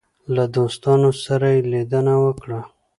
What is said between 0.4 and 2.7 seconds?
دوستانو سره یې لیدنه وکړه.